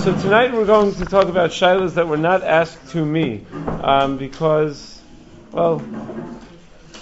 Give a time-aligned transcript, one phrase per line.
[0.00, 3.44] So tonight we're going to talk about shilas that were not asked to me,
[3.82, 5.00] um, because,
[5.52, 6.40] well, I'm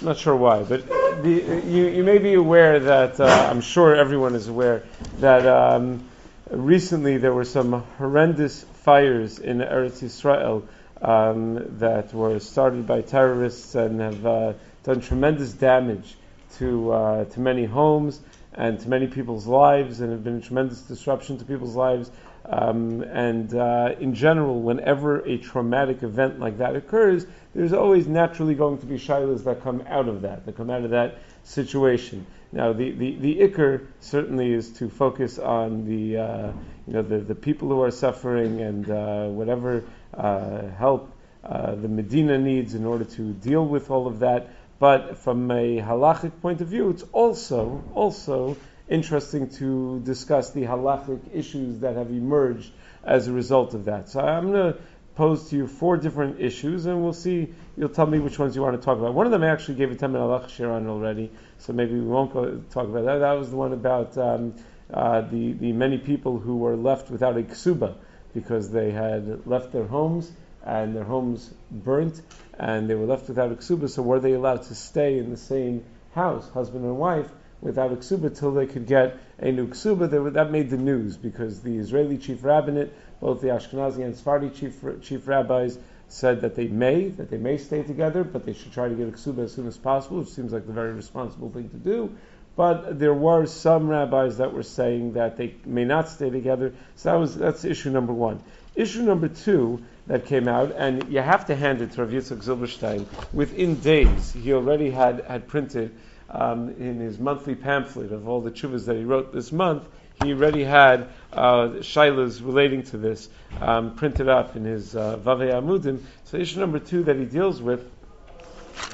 [0.01, 0.87] not sure why, but
[1.23, 4.83] the, you, you may be aware that uh, I'm sure everyone is aware
[5.17, 6.07] that um,
[6.51, 10.67] recently there were some horrendous fires in Eretz Israel
[11.01, 14.53] um, that were started by terrorists and have uh,
[14.83, 16.15] done tremendous damage
[16.57, 18.19] to uh, to many homes
[18.53, 22.11] and to many people's lives, and have been a tremendous disruption to people's lives.
[22.45, 28.55] Um, and uh, in general, whenever a traumatic event like that occurs, there's always naturally
[28.55, 32.25] going to be shilas that come out of that, that come out of that situation.
[32.51, 36.51] Now, the, the, the ikar certainly is to focus on the, uh,
[36.87, 41.11] you know, the, the people who are suffering and uh, whatever uh, help
[41.43, 44.49] uh, the Medina needs in order to deal with all of that.
[44.79, 48.57] But from a halachic point of view, it's also also
[48.91, 52.71] interesting to discuss the halachic issues that have emerged
[53.03, 54.09] as a result of that.
[54.09, 54.79] So I'm going to
[55.15, 57.53] pose to you four different issues, and we'll see.
[57.77, 59.13] You'll tell me which ones you want to talk about.
[59.13, 61.93] One of them I actually gave a ten minute Halacha shiur on already, so maybe
[61.93, 63.19] we won't go talk about that.
[63.19, 64.55] That was the one about um,
[64.93, 67.95] uh, the the many people who were left without a ksuba
[68.33, 70.31] because they had left their homes
[70.63, 72.21] and their homes burnt,
[72.57, 73.89] and they were left without a ksuba.
[73.89, 77.29] So were they allowed to stay in the same house, husband and wife,
[77.61, 80.11] without a ksuba till they could get a new ksuba?
[80.11, 84.49] Were, that made the news because the Israeli chief rabbinate, both the Ashkenazi and Sephardi
[84.49, 88.73] chief chief rabbis, said that they may that they may stay together, but they should
[88.73, 91.49] try to get a ksuba as soon as possible, which seems like the very responsible
[91.49, 92.15] thing to do.
[92.55, 96.73] But there were some rabbis that were saying that they may not stay together.
[96.95, 98.43] So that was that's issue number one.
[98.75, 102.43] Issue number two that came out, and you have to hand it to Rav Yitzchak
[102.43, 103.05] Zilberstein.
[103.33, 105.95] Within days, he already had, had printed
[106.31, 109.83] um, in his monthly pamphlet of all the chuvas that he wrote this month,
[110.23, 113.29] he already had uh, shilas relating to this
[113.59, 116.01] um, printed up in his uh, Vavei Amudim.
[116.25, 117.89] So issue number two that he deals with,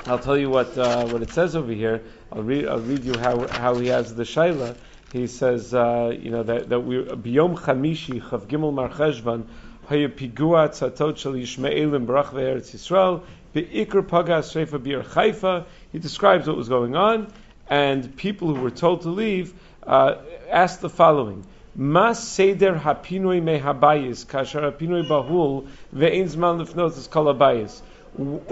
[0.06, 2.02] I'll tell you what uh, what it says over here.
[2.32, 4.76] I'll read I'll read you how how he has the shaila.
[5.14, 9.46] He says, uh, you know that that we biyom chamishi chav gimel mar cheshvan
[9.90, 13.22] Haya pigua tzatot shel Yishmaelim barach ve'eretz Yisrael
[13.54, 15.66] be'ikr paga sreifa bir Haifa.
[15.98, 17.34] He describes what was going on,
[17.68, 21.44] and people who were told to leave uh, asked the following:
[21.74, 27.34] Mas seder hapinoi mehabayis kasher hapinoi bahul ve'ein zman lifnot es kol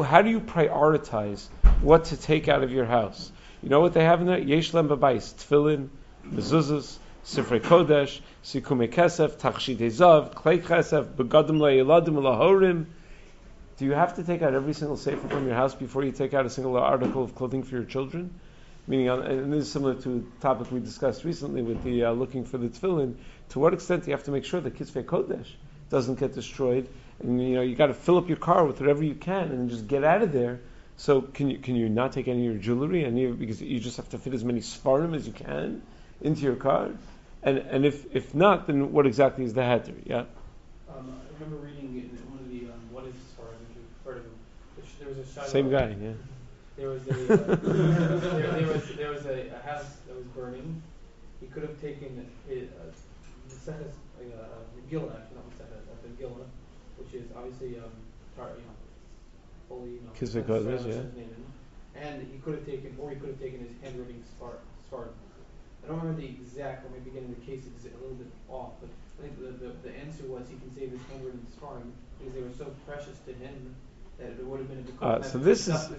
[0.03, 1.49] How do you prioritize
[1.81, 3.31] what to take out of your house?
[3.61, 4.39] You know what they have in there?
[4.39, 5.89] Yesh lem babayis tefillin,
[6.27, 8.21] mezuzahs, sifrei kodesh.
[8.43, 12.87] Sikume Kesef, Tachshit Ezav, Klei Kesef, Begadim Le'eladim Lahorim.
[13.77, 16.33] Do you have to take out every single sefer from your house before you take
[16.33, 18.33] out a single article of clothing for your children?
[18.87, 22.11] Meaning, uh, and this is similar to a topic we discussed recently with the uh,
[22.11, 23.15] looking for the tefillin.
[23.49, 25.47] To what extent do you have to make sure that Kisvei Kodesh
[25.89, 26.87] doesn't get destroyed?
[27.19, 29.69] And you know, you got to fill up your car with whatever you can and
[29.69, 30.61] just get out of there.
[30.97, 33.79] So can you can you not take any of your jewelry and you, because you
[33.79, 35.81] just have to fit as many svarim as you can
[36.21, 36.91] into your car?
[37.43, 39.93] And, and if, if not, then what exactly is the heter?
[40.03, 40.23] Yeah.
[40.89, 44.17] Um, I remember reading in one of the um, what is far if you've heard
[44.17, 44.31] of him.
[45.05, 46.13] There was a same guy, yeah.
[46.77, 50.81] There was a uh, there, there, was there was a, a, house that was burning.
[51.39, 52.89] He could have taken it, uh,
[53.47, 56.49] the Seches uh, Megillah, actually not uh, the Megillah,
[56.97, 57.93] which is obviously um,
[58.35, 58.73] tar, you know,
[59.69, 60.41] fully you know.
[60.41, 62.01] Kodesh, yeah.
[62.01, 65.13] And he could have taken, or he could have taken his handwriting Spartan.
[65.85, 68.89] I don't remember the exact, or maybe getting the case a little bit off, but
[68.89, 72.41] I think the, the, the answer was he can save his handwritten sparring because they
[72.41, 73.75] were so precious to him
[74.17, 75.89] that it would have been a uh, so this is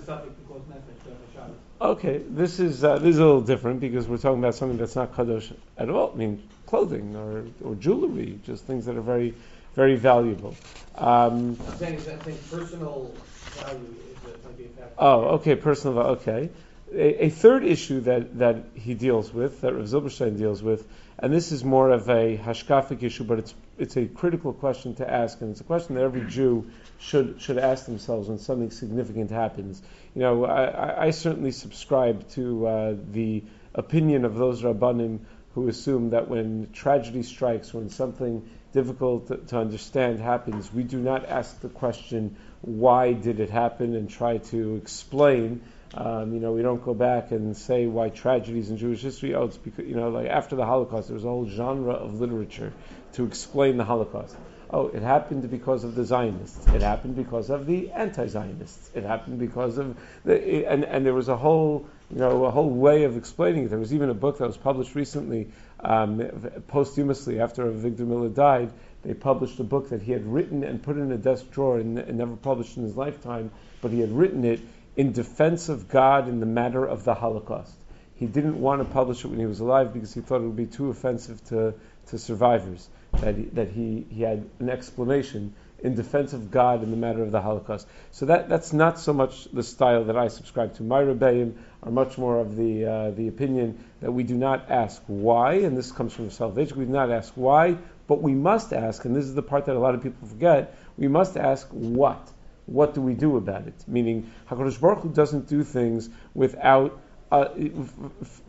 [1.80, 2.18] okay.
[2.28, 5.14] This is uh, this is a little different because we're talking about something that's not
[5.14, 6.12] kadosh at all.
[6.12, 9.34] I mean, clothing or or jewelry, just things that are very
[9.74, 10.54] very valuable.
[10.96, 13.12] Um, I'm saying, I'm saying personal
[13.54, 14.94] value is a, might be a factor.
[14.98, 16.10] Oh, okay, personal value.
[16.16, 16.50] Okay
[16.92, 20.86] a, a, third issue that, that he deals with, that Rav Zilberstein deals with,
[21.18, 25.10] and this is more of a hashkafic issue, but it's it's a critical question to
[25.10, 29.30] ask, and it's a question that every Jew should should ask themselves when something significant
[29.30, 29.82] happens.
[30.14, 33.42] You know, I, I certainly subscribe to uh, the
[33.74, 35.20] opinion of those rabbanim
[35.54, 40.98] who assume that when tragedy strikes, when something difficult to, to understand happens, we do
[40.98, 45.62] not ask the question, why did it happen, and try to explain
[45.94, 49.34] um, you know, we don't go back and say why tragedies in Jewish history.
[49.34, 52.20] Oh, it's because you know, like after the Holocaust, there was a whole genre of
[52.20, 52.72] literature
[53.14, 54.36] to explain the Holocaust.
[54.68, 56.66] Oh, it happened because of the Zionists.
[56.66, 58.90] It happened because of the anti-Zionists.
[58.94, 62.68] It happened because of the and and there was a whole you know a whole
[62.68, 63.68] way of explaining it.
[63.68, 66.18] There was even a book that was published recently, um,
[66.66, 68.72] posthumously after Avigdor Miller died,
[69.02, 71.96] They published a book that he had written and put in a desk drawer and,
[71.96, 74.58] and never published in his lifetime, but he had written it
[74.96, 77.74] in defense of God in the matter of the Holocaust.
[78.14, 80.56] He didn't want to publish it when he was alive because he thought it would
[80.56, 81.74] be too offensive to,
[82.06, 82.88] to survivors.
[83.20, 87.22] That he, that he, he had an explanation in defense of God in the matter
[87.22, 87.86] of the Holocaust.
[88.10, 90.82] So that, that's not so much the style that I subscribe to.
[90.82, 95.02] My rebbeim are much more of the, uh, the opinion that we do not ask
[95.06, 97.76] why, and this comes from Soloveitchik, we do not ask why,
[98.06, 100.76] but we must ask, and this is the part that a lot of people forget,
[100.96, 102.26] we must ask what.
[102.66, 103.74] What do we do about it?
[103.86, 107.48] Meaning, HaKadosh Baruch Hu doesn't do things without uh,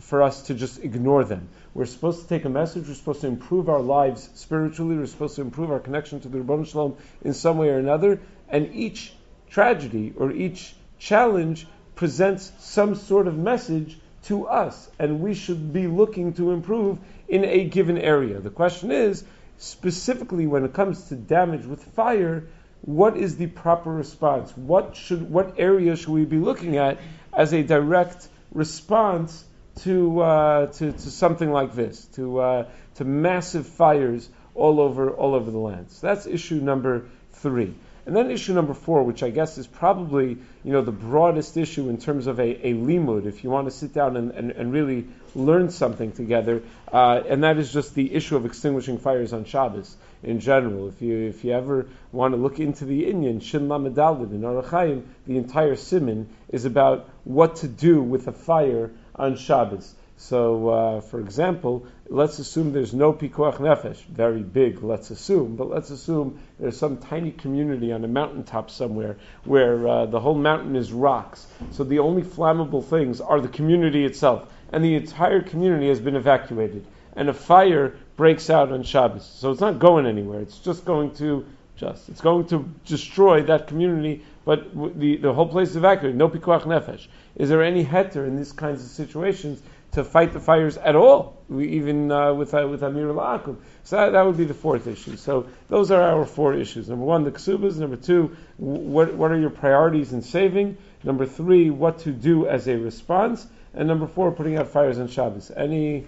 [0.01, 1.49] for us to just ignore them.
[1.73, 2.87] We're supposed to take a message.
[2.87, 4.97] We're supposed to improve our lives spiritually.
[4.97, 8.19] We're supposed to improve our connection to the Shel Olam in some way or another.
[8.49, 9.13] And each
[9.49, 15.87] tragedy or each challenge presents some sort of message to us, and we should be
[15.87, 18.39] looking to improve in a given area.
[18.39, 19.23] The question is,
[19.57, 22.47] specifically when it comes to damage with fire,
[22.87, 24.55] what is the proper response?
[24.55, 26.99] What should, what area should we be looking at
[27.33, 29.43] as a direct response
[29.81, 35.35] to, uh, to, to, something like this, to, uh, to massive fires all over, all
[35.35, 35.91] over the land.
[35.91, 37.75] So that's issue number three.
[38.05, 41.89] And then issue number four, which I guess is probably you know the broadest issue
[41.89, 44.71] in terms of a, a limud, if you want to sit down and, and, and
[44.71, 46.63] really learn something together,
[46.93, 49.93] uh, and that is just the issue of extinguishing fires on Shabbos
[50.23, 50.87] in general.
[50.87, 54.41] If you if you ever want to look into the Inyan, Shin Lamed Dalet in
[54.41, 59.95] Orach Chaim, the entire simon is about what to do with a fire on Shabbos.
[60.19, 65.69] So, uh, for example, let's assume there's no pikuach nefesh, very big, let's assume, but
[65.69, 70.75] let's assume there's some tiny community on a mountaintop somewhere where uh, the whole mountain
[70.75, 71.45] is rocks.
[71.71, 76.15] So the only flammable things are the community itself, and the entire community has been
[76.15, 76.83] evacuated,
[77.15, 79.25] and a fire breaks out on Shabbos.
[79.25, 81.45] So it's not going anywhere, it's just going to
[81.77, 82.09] just.
[82.09, 86.17] It's going to destroy that community, but the, the whole place is evacuated.
[86.17, 87.07] No pikuach nefesh.
[87.35, 89.61] Is there any heter in these kinds of situations
[89.91, 93.95] to fight the fires at all, we, even uh, with uh, with Amir al So
[93.95, 95.15] that, that, would be the fourth issue.
[95.15, 96.89] So those are our four issues.
[96.89, 97.77] Number one, the ksubas.
[97.77, 100.77] Number two, what what are your priorities in saving?
[101.03, 103.47] Number three, what to do as a response.
[103.73, 105.51] And number four, putting out fires on Shabbos.
[105.55, 106.05] Any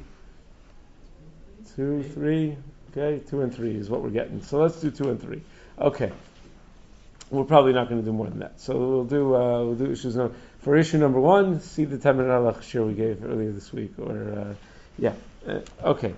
[1.76, 2.58] two, three?
[2.92, 4.42] Okay, two and three is what we're getting.
[4.42, 5.42] So let's do two and three.
[5.80, 6.12] Okay.
[7.30, 8.60] We're probably not going to do more than that.
[8.60, 11.62] So we'll do uh, we'll do issues number for issue number one.
[11.62, 14.54] See the ten minute halach share we gave earlier this week, or uh,
[14.98, 15.14] yeah,
[15.48, 16.14] uh, okay.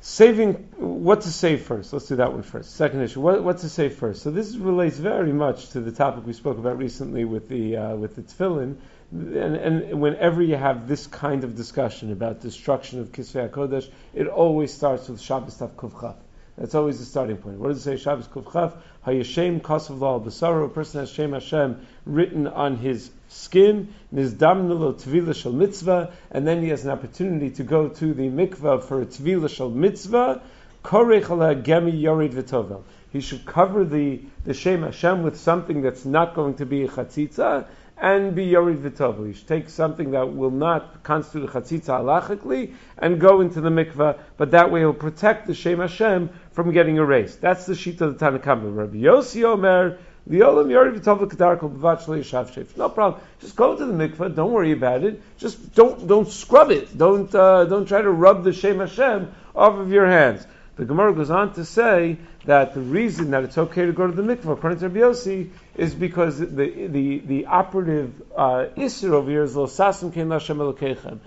[0.00, 1.92] Saving what to save first.
[1.92, 2.74] Let's do that one first.
[2.74, 3.20] Second issue.
[3.20, 4.22] What, what to save first.
[4.22, 7.96] So this relates very much to the topic we spoke about recently with the uh,
[7.96, 8.76] with the tefillin.
[9.12, 14.26] And, and, whenever you have this kind of discussion about destruction of Kisvei HaKodesh, it
[14.26, 16.14] always starts with Shabbos Tav Kuvchaf.
[16.56, 17.58] That's always the starting point.
[17.58, 17.96] What does it say?
[18.02, 18.72] Shabbos Kufchaf,
[19.06, 25.34] Hayashem Kasav Lal Basara, a person has Shem Hashem written on his skin, Nizdamnulo Tvila
[25.34, 29.06] Shal Mitzvah, and then he has an opportunity to go to the mikvah for a
[29.06, 30.40] Tvila Shal Mitzvah,
[30.82, 31.26] Korech
[31.62, 32.82] Gemi Yorid V'tovel.
[33.12, 36.88] He should cover the, the Shem Hashem with something that's not going to be a
[36.88, 37.66] chatzitza,
[38.02, 39.28] and be yorid v'tovu.
[39.28, 44.18] You take something that will not constitute a chatzitza halachically and go into the mikveh,
[44.36, 47.40] but that way he'll protect the Shem Hashem from getting erased.
[47.40, 48.76] That's the sheet of the Tanna Kamma.
[48.76, 53.22] Rabbi Yossi Omer, the Olam Yorid v'tovu kedar kol yishav No problem.
[53.40, 54.34] Just go to the mikveh.
[54.34, 55.22] Don't worry about it.
[55.38, 56.98] Just don't don't scrub it.
[56.98, 60.44] Don't uh, don't try to rub the Shem Hashem off of your hands.
[60.74, 64.12] The Gemara goes on to say that the reason that it's okay to go to
[64.12, 69.30] the mikvah, according to Rabbi Yossi, is because the the, the operative uh, isser over
[69.30, 71.18] here is lo sasim ken Hashem elokechem.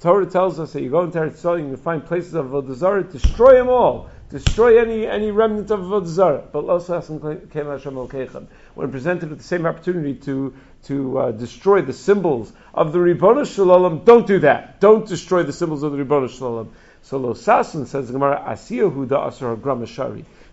[0.00, 3.54] Torah tells us that you go into Eretz Yisrael, you find places of Avodah destroy
[3.54, 8.46] them all, destroy any any remnant of Avodah But lo sasim ken Hashem elokechem.
[8.74, 13.46] When presented with the same opportunity to to uh, destroy the symbols of the Ribono
[13.46, 14.78] Shel Olam, don't do that.
[14.80, 16.68] Don't destroy the symbols of the Ribono Shel Olam.
[17.02, 19.86] So lo sasim says Gemara asiyahu da asar grama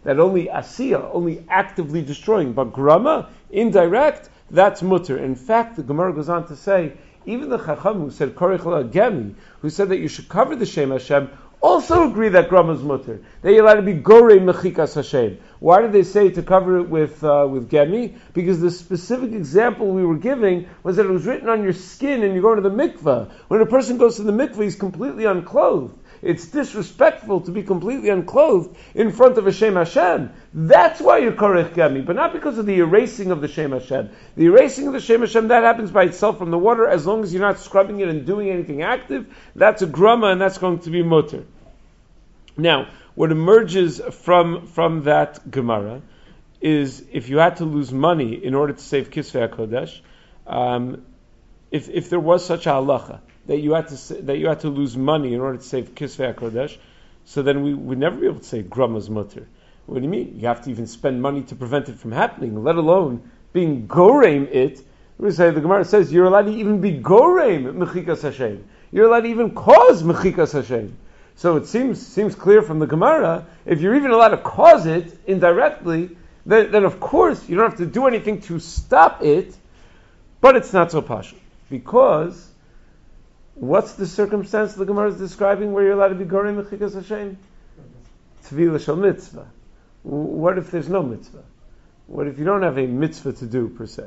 [0.03, 5.17] that only asiya, only actively destroying, but grama, indirect, that's mutter.
[5.17, 6.93] In fact, the Gemara goes on to say,
[7.25, 10.91] even the Chacham who said Korech Gemi, who said that you should cover the Shem
[10.91, 11.29] Hashem,
[11.63, 13.21] also agree that grama is mutter.
[13.41, 15.39] They allowed to be gore mechikas Hashem.
[15.59, 18.17] Why did they say to cover it with uh, with gemi?
[18.33, 22.21] Because the specific example we were giving was that it was written on your skin
[22.23, 23.31] and you go into the mikveh.
[23.47, 25.97] When a person goes to the mikveh, he's completely unclothed.
[26.23, 30.31] It's disrespectful to be completely unclothed in front of a Shem Hashem.
[30.53, 34.09] That's why you're Korech Gemi, but not because of the erasing of the Shem Hashem.
[34.37, 37.23] The erasing of the Shem Hashem, that happens by itself from the water, as long
[37.23, 40.79] as you're not scrubbing it and doing anything active, that's a grama and that's going
[40.79, 41.43] to be mutter.
[42.55, 46.01] Now, what emerges from from that Gemara
[46.61, 49.99] is if you had to lose money in order to save Kisvei HaKodesh,
[50.47, 51.05] um,
[51.69, 54.69] if, if there was such a halacha that you had to that you had to
[54.69, 56.77] lose money in order to save Kisvei HaKodesh,
[57.25, 59.47] so then we would never be able to say Grama's mutter.
[59.85, 60.39] What do you mean?
[60.39, 64.47] You have to even spend money to prevent it from happening, let alone being gorem
[64.53, 64.81] it.
[65.17, 68.63] We say the Gemara says you're allowed to even be gorem mechikas Hashem.
[68.91, 70.97] You're allowed to even cause mechikas Hashem.
[71.35, 75.17] So it seems seems clear from the Gemara if you're even allowed to cause it
[75.27, 79.55] indirectly, then, then of course you don't have to do anything to stop it.
[80.41, 81.37] But it's not so partial
[81.69, 82.52] because
[83.55, 87.37] what's the circumstance the Gemara is describing where you're allowed to be gorem mechikas Hashem?
[88.45, 89.47] Tvila shal mitzvah.
[90.03, 91.43] What if there's no mitzvah?
[92.07, 94.05] What if you don't have a mitzvah to do per se?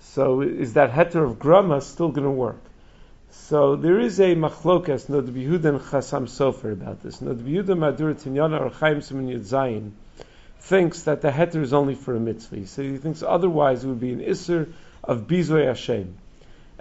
[0.00, 2.62] So is that heter of grama still going to work?
[3.30, 7.20] So there is a machlokas Nod and Chasam Sofer about this.
[7.20, 9.92] Nod Mahadura Tinyana Orach Chaim Simin Zayin
[10.60, 12.66] thinks that the heter is only for a mitzvah.
[12.66, 16.16] So he thinks otherwise it would be an isser of bizoy Hashem.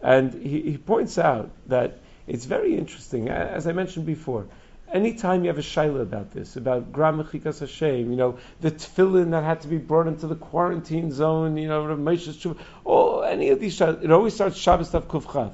[0.01, 4.47] And he, he points out that it's very interesting, as I mentioned before
[4.91, 9.31] anytime you have a shaila about this, about Gram Mechikas Hashem, you know, the tefillin
[9.31, 12.45] that had to be brought into the quarantine zone, you know, Moshe's
[12.85, 15.53] oh, any of these, it always starts Shabbos Tav Kufchat.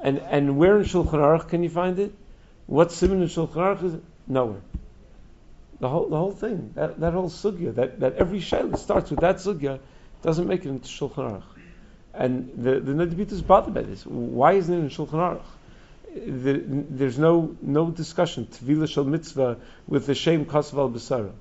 [0.00, 2.14] And, and where in Shulchan Aruch can you find it?
[2.66, 4.04] What simon in Shulchan Aruch is it?
[4.26, 4.60] Nowhere.
[5.80, 9.20] The whole, the whole thing, that, that whole sugya, that, that every shaila starts with
[9.20, 9.80] that sugya,
[10.22, 11.57] doesn't make it into Shulchan Aruch.
[12.18, 14.04] And the, the is bothered by this.
[14.04, 15.44] Why isn't it in Shulchan Aruch?
[16.14, 21.32] the, there's no no discussion tvila shel mitzvah with the shame kasav al besara.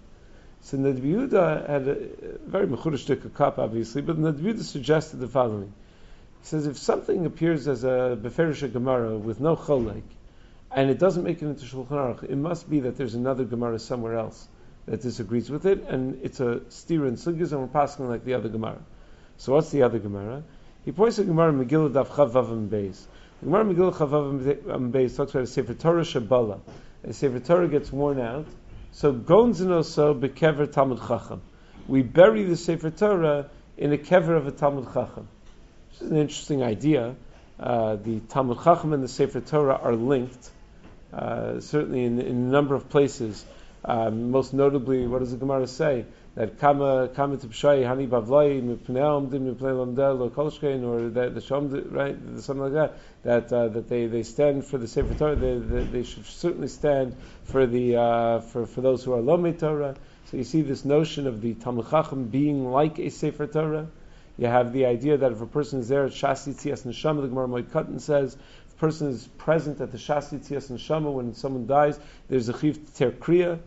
[0.62, 1.96] So Yehuda had a
[2.46, 5.74] very mechurish cup, obviously, but Yehuda suggested the following.
[6.42, 10.04] He says if something appears as a beferish gemara with no cholek,
[10.72, 13.80] and it doesn't make it into Shulchan Aruch, it must be that there's another gemara
[13.80, 14.48] somewhere else
[14.86, 18.34] that disagrees with it, and it's a steer and sugyas, and we're passing like the
[18.34, 18.80] other gemara.
[19.38, 20.44] So what's the other gemara?
[20.88, 23.08] He points to Gemara Megillah Daf Chav Vav Beis.
[23.44, 26.62] Gemara Megillah Chavav Beis talks about a Sefer Torah Shabala.
[27.04, 28.46] A Sefer Torah gets worn out,
[28.94, 31.42] so gonzino so bekever Talmud Chacham.
[31.90, 35.28] We bury the Sefer Torah in a kever of a Talmud Chacham.
[35.90, 37.18] Which is an interesting idea.
[37.60, 40.50] Uh, the Talmud Chacham and the Sefer Torah are linked,
[41.12, 43.44] uh, certainly in, in, a number of places.
[43.88, 46.06] Um, most notably, what does the Gemara say?
[46.38, 51.92] that kama kama tipshai hani bavlai mipneum dim miplei lamdel kolshkein or that the shom
[51.92, 55.58] right something like that that uh, that they, they stand for the sefer Torah they,
[55.58, 57.16] they, they should certainly stand
[57.46, 59.96] for the uh, for for those who are lomei Torah.
[60.26, 63.88] So you see this notion of the Talmud being like a sefer Torah.
[64.38, 67.30] You have the idea that if a person is there at Shasi Tzias Neshama, the
[67.30, 71.34] Gemara Moed Katan says, if a person is present at the Shasi Tzias Neshama when
[71.34, 73.58] someone dies, there's a chiv ter kriya,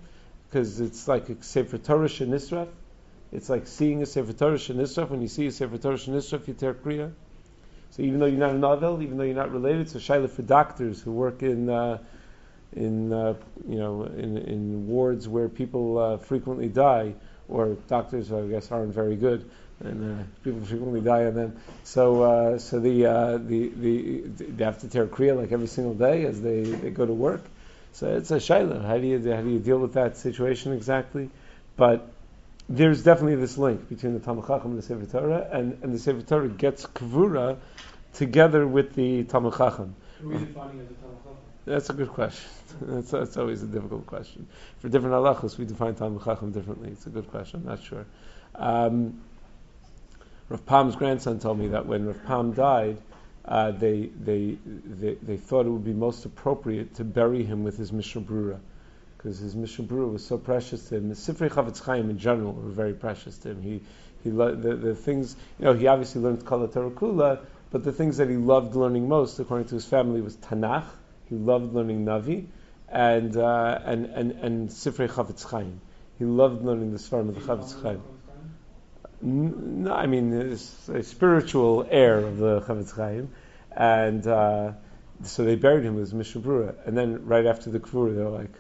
[0.51, 2.69] because it's like a Sefer Torah Shenisraf.
[3.33, 5.09] It's like seeing a Sefer Torah Shenisraf.
[5.09, 7.13] When you see a Sefer Torah Shenisraf, you tear Kriya.
[7.91, 10.43] So even though you're not a novel, even though you're not related, so Shaila for
[10.43, 11.99] doctors who work in uh,
[12.73, 13.35] in uh,
[13.69, 17.15] you know in, in wards where people uh, frequently die,
[17.49, 21.57] or doctors I guess aren't very good, and uh, people frequently die on them.
[21.83, 25.95] So uh, so the, uh, the the they have to tear kriya like every single
[25.95, 27.43] day as they, they go to work.
[27.93, 28.85] So it's a shaila.
[28.85, 31.31] How do you how do you deal with that situation exactly?
[31.77, 32.09] But
[32.69, 35.99] there's definitely this link between the Talmud Chacham and the Sefer Torah, and, and the
[35.99, 37.57] Sefer Torah gets kavura
[38.15, 39.97] together with the Talmud Chacham.
[41.67, 42.51] That's a good question.
[42.81, 44.47] that's, that's always a difficult question.
[44.79, 46.91] For different halachos, we define Talmud Chacham differently.
[46.91, 47.61] It's a good question.
[47.61, 48.07] I'm not sure.
[48.55, 49.21] Um,
[50.49, 52.99] Rav Pam's grandson told me that when Rav Pam died,
[53.51, 54.57] uh, they, they,
[55.23, 58.61] they, thought it would be most appropriate to bury him with his Mishnah Brura,
[59.17, 61.09] because his Mishnah Brura was so precious to him.
[61.09, 63.61] The Sifrei Chafetz Chaim in general were very precious to him.
[63.61, 63.81] He,
[64.23, 67.41] he lo- the, the things, you know, he obviously learned Kala Kula,
[67.73, 70.87] but the things that he loved learning most, according to his family, was Tanakh.
[71.29, 72.47] He loved learning Navi,
[72.89, 75.81] and, uh, and, and, and Sifrei Chafetz Chaim.
[76.21, 78.01] He loved learning the Svarim of the Chafetz Chaim.
[79.23, 83.31] No, I mean, it's a spiritual heir of the Chafetz Chaim,
[83.71, 84.73] and uh,
[85.25, 86.75] so they buried him with Mishnah Brura.
[86.87, 88.53] And then right after the Kvura, they're like,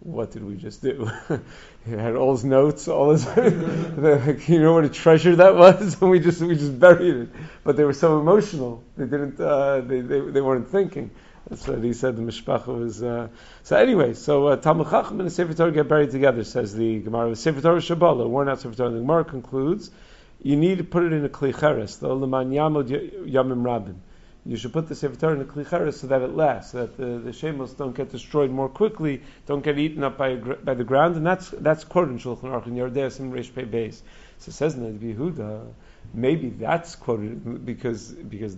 [0.00, 1.10] "What did we just do?"
[1.86, 3.26] he had all his notes, all his.
[3.36, 7.28] like, you know what a treasure that was, and we just we just buried it.
[7.64, 11.10] But they were so emotional, they didn't, uh, they, they they weren't thinking.
[11.48, 12.16] That's what he said.
[12.16, 13.02] The mishpacha was.
[13.02, 13.28] Uh,
[13.62, 16.42] so anyway, so uh, Talmud Chacham and the Sefer Torah get buried together.
[16.42, 17.30] Says the Gemara.
[17.30, 18.90] The Sefer Torah Shabbalah, worn out Sefer Torah.
[18.90, 19.90] The Gemara concludes,
[20.42, 22.88] you need to put it in a klicheres, the leman yamod
[23.28, 24.00] yamim rabin.
[24.44, 26.96] you should put the Sefer Torah in the Klicheres so that it lasts, so that
[26.96, 30.84] the, the shemos don't get destroyed more quickly, don't get eaten up by, by the
[30.84, 34.02] ground, and that's that's quoted in Shulchan Aruch in Yordeas and Reish Pei Beis.
[34.38, 35.66] So it says in the Yehuda,
[36.12, 38.56] maybe that's quoted because because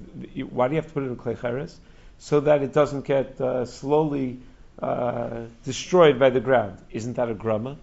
[0.50, 1.76] why do you have to put it in Klicheres?
[2.18, 4.40] So that it doesn't get uh, slowly
[4.80, 6.78] uh, destroyed by the ground.
[6.90, 7.78] Isn't that a grama?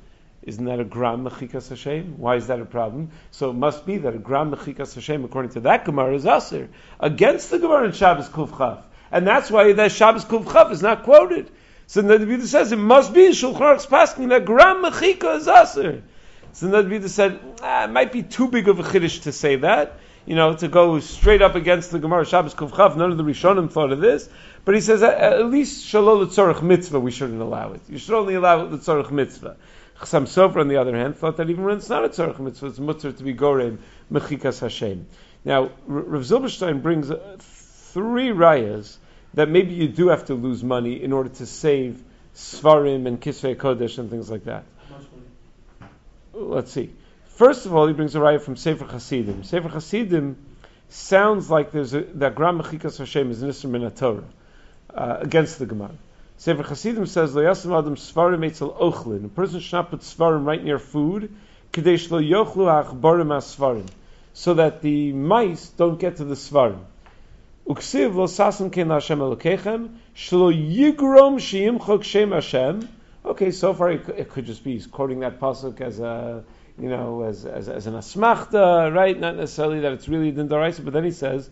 [0.46, 2.20] Isn't that a gram mechikas Hashem?
[2.20, 3.10] Why is that a problem?
[3.32, 6.70] So it must be that a gram mechikas Hashem, according to that Gemara, is aser
[7.00, 11.50] against the Gemara in Shabbos Kufchav, and that's why that Shabbos Kufchav is not quoted.
[11.88, 15.48] So the Rebbe says it must be in Shulchan Aruch's paskin that gram mechika is
[15.48, 16.04] aser.
[16.54, 19.56] So the Rebbe said ah, it might be too big of a chiddush to say
[19.58, 20.00] that.
[20.26, 22.98] You know, to go straight up against the Gemara Shabbos Kufchav.
[22.98, 24.28] None of the Rishonim thought of this,
[24.64, 27.82] but he says at least shalol tzorich mitzvah we shouldn't allow it.
[27.88, 29.56] You should only allow it the tzorich mitzvah.
[30.00, 32.68] Chassam Sofer, on the other hand, thought that even when it's not a tzarech mitzvah,
[32.68, 33.78] it's mutter to be gorem
[34.12, 35.06] mechikas Hashem.
[35.46, 38.98] Now, Rav Zilberstein brings uh, three rayas
[39.36, 42.02] that maybe you do have to lose money in order to save
[42.34, 44.66] svarim and kisvei kodesh and things like that.
[46.34, 46.94] Let's see.
[47.36, 49.44] First of all, he brings a raya from Sefer Hasidim.
[49.44, 50.38] Sefer Hasidim
[50.88, 54.24] sounds like there's a, that gram mechikas Hashem is an isra Torah
[54.94, 55.92] uh, against the Gemara.
[56.38, 60.64] Sefer Chasidim says, "Loyasim adam svarim etzel ochlin." A person should not put svarim right
[60.64, 61.36] near food,
[61.74, 63.90] kadesh lo yochlu achbarim svarim,
[64.32, 66.86] so that the mice don't get to the svarim.
[67.68, 72.88] Uksiv lo sasim ken Hashem elokechem, shlo yigrom sheyimchok shem Hashem.
[73.26, 76.46] Okay, so far it, it could just be he's quoting that pasuk as a
[76.80, 79.18] you know, as, as, as an asmachta, right?
[79.18, 81.50] Not necessarily that it's really din but then he says,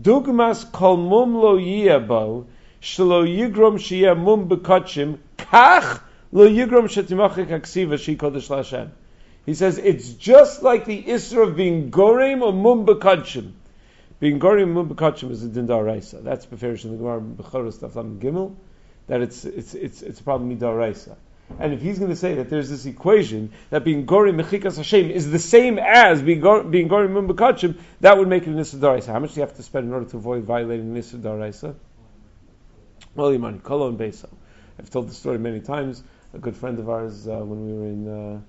[0.00, 2.46] Dugmas kol mum lo yiyabo,
[2.80, 6.00] shelo yigrom shiyah mum bekachim, kach
[6.32, 8.92] lo yigrom shetimachik aksiva shi kodesh Hashem.
[9.46, 13.52] He says it's just like the isra of being gorem or mum bekachim.
[14.18, 16.20] Being gorem mum bekachim is a dindar raisa.
[16.22, 18.54] That's beferish in the Gemara Bechoros Taflam Gimel.
[19.08, 21.18] That it's it's it's it's a problem midar raisa.
[21.58, 25.10] And if he's going to say that there's this equation that being gorim mechikas Hashem
[25.10, 27.26] is the same as being gorim mum
[28.00, 30.08] that would make it an issa How much do you have to spend in order
[30.10, 31.74] to avoid violating an issa
[33.14, 34.28] well, Imani, Kolon Beso.
[34.76, 36.02] I've told the story many times.
[36.32, 38.40] A good friend of ours, uh, when we were in uh,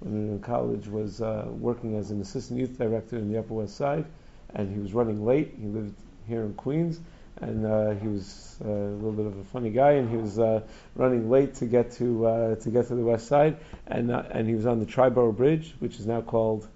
[0.00, 3.38] when we were in college, was uh, working as an assistant youth director in the
[3.38, 4.06] Upper West Side,
[4.54, 5.54] and he was running late.
[5.60, 5.94] He lived
[6.26, 7.00] here in Queens,
[7.40, 10.38] and uh, he was uh, a little bit of a funny guy, and he was
[10.38, 10.60] uh,
[10.94, 14.66] running late to get to to get to the West Side, and and he was
[14.66, 16.66] on the Triborough Bridge, which is now called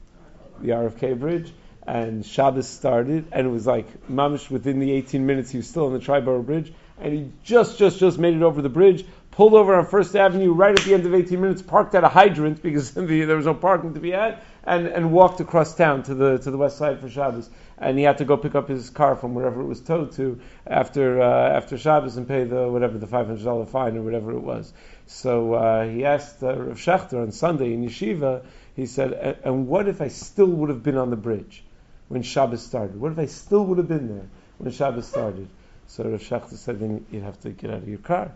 [0.61, 1.53] the RFK Bridge.
[1.87, 5.87] And Shabbos started, and it was like mamish within the 18 minutes he was still
[5.87, 9.07] on the Triborough Bridge, and he just, just, just made it over the bridge,
[9.39, 12.09] pulled over on First Avenue right at the end of 18 minutes, parked at a
[12.09, 16.03] hydrant because the, there was no parking to be had, and, and walked across town
[16.03, 17.49] to the to the west side for Shabbos.
[17.79, 20.41] And he had to go pick up his car from wherever it was towed to
[20.67, 24.33] after uh, after Shabbos and pay the whatever the five hundred dollar fine or whatever
[24.33, 24.73] it was.
[25.07, 28.45] So uh, he asked uh, Rav Schachter on Sunday in yeshiva.
[28.75, 31.63] He said, "And what if I still would have been on the bridge
[32.09, 33.01] when Shabbos started?
[33.01, 34.27] What if I still would have been there
[34.59, 35.47] when Shabbos started?"
[35.87, 38.33] So Rav Schachter said, then you'd have to get out of your car.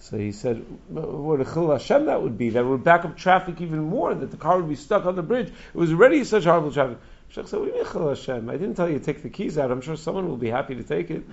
[0.00, 2.50] So he said, what a chil Hashem that would be.
[2.50, 5.22] That would back up traffic even more, that the car would be stuck on the
[5.22, 5.48] bridge.
[5.48, 6.98] It was already such horrible traffic.
[7.32, 8.50] Shach said, what chil Hashem?
[8.50, 9.70] I didn't tell you to take the keys out.
[9.70, 11.24] I'm sure someone will be happy to take it.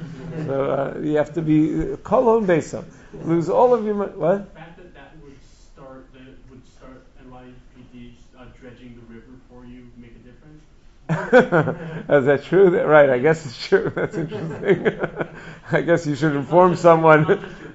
[0.46, 2.86] so uh, you have to be, kol hon besam.
[3.26, 4.14] Lose all of your money.
[4.14, 4.54] What?
[4.54, 5.38] The fact that that would
[5.76, 10.64] start, that would start NYPD uh, dredging the river for you make a difference?
[11.12, 12.82] Is that true?
[12.82, 13.90] Right, I guess it's true.
[13.96, 15.00] That's interesting.
[15.72, 17.28] I guess you should inform someone.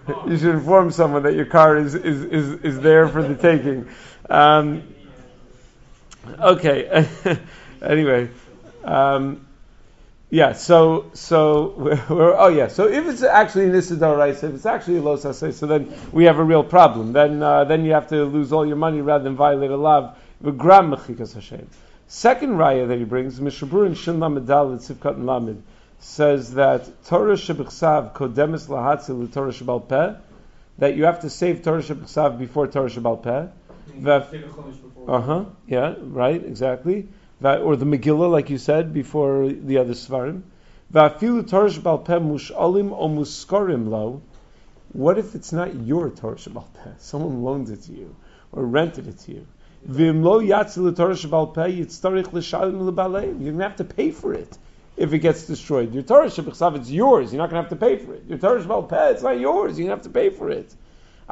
[0.27, 3.89] you should inform someone that your car is is, is, is there for the taking.
[4.31, 4.83] Um,
[6.41, 7.09] okay.
[7.83, 8.31] anyway,
[8.85, 9.47] um,
[10.31, 10.53] yeah.
[10.53, 12.69] So so we're, we're, oh yeah.
[12.69, 16.39] So if it's actually an Isidor if it's actually a Los so then we have
[16.39, 17.13] a real problem.
[17.13, 20.17] Then uh, then you have to lose all your money rather than violate a lav.
[20.43, 21.69] Hashem.
[22.09, 25.63] Second raya that he brings, Mishabur and Shin Lamed Dalit Sivkat and Lamed,
[25.99, 30.15] says that Torah Shebechsav Kodemis Lahatzi Torah Shebal Peh,
[30.79, 33.49] that you have to save Torah Shebechsav before Torah Shebal Peh.
[35.09, 35.45] Uh huh.
[35.67, 35.95] Yeah.
[36.01, 36.45] Right.
[36.45, 37.09] Exactly.
[37.43, 40.43] Or the Megillah, like you said before the other Svarim.
[40.93, 44.23] Va'afilu Torah Shebal Peh Mushalim o Muskarim Lo.
[44.93, 46.91] What if it's not your Torah Shebal Peh?
[46.99, 48.15] Someone loaned it to you
[48.53, 49.47] or rented it to you.
[49.89, 50.55] You're going to
[53.63, 54.59] have to pay for it
[54.97, 55.95] if it gets destroyed.
[55.95, 57.33] Your Torah Shabbat it's yours.
[57.33, 58.25] You're not going to have to pay for it.
[58.27, 59.79] Your Torah Shabbat it's not yours.
[59.79, 60.75] You're going to have to pay for it.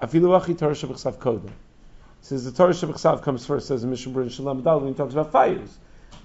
[0.00, 0.74] Afilu achi Torah.
[2.20, 5.14] Says the Torah Shabbat comes first, says in Mishnah Berurah Shalom Adal when he talks
[5.14, 5.76] about fires.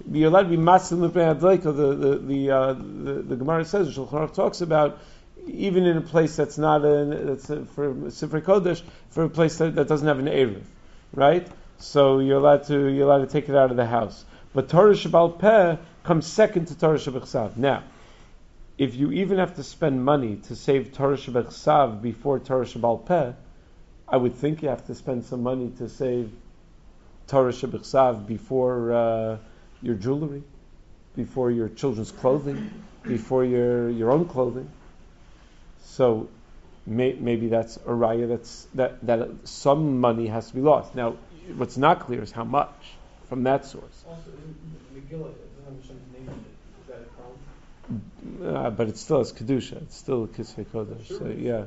[0.08, 1.64] You're allowed to be mipnei adleika.
[1.64, 5.00] The the the, uh, the the Gemara says Shulchan Aruch talks about
[5.46, 9.58] even in a place that's not a, that's a, for Sifrei Kodesh for a place
[9.58, 10.62] that, that doesn't have an eruv,
[11.14, 11.46] right?
[11.80, 14.24] So you're allowed to you're allowed to take it out of the house.
[14.52, 17.84] But Torah Shabbal Peh comes second to Torah Shabbat Now,
[18.76, 23.32] if you even have to spend money to save Torah Shabbat before Torah Shabbal Peh,
[24.08, 26.32] I would think you have to spend some money to save
[27.28, 29.36] Torah Shabbat before uh,
[29.80, 30.42] your jewelry,
[31.14, 32.70] before your children's clothing,
[33.04, 34.68] before your your own clothing.
[35.82, 36.28] So
[36.86, 40.94] may, maybe that's a raya that's that that some money has to be lost.
[40.94, 41.16] Now,
[41.56, 42.74] what's not clear is how much
[43.28, 44.04] from that source.
[44.08, 44.30] Also,
[44.94, 46.56] Megillah doesn't have Hashem's name in it.
[46.80, 48.66] Is that a problem?
[48.66, 49.82] Uh, but it still has kedusha.
[49.82, 51.06] It's still kisvei kodesh.
[51.06, 51.42] Sure So it is.
[51.42, 51.64] yeah,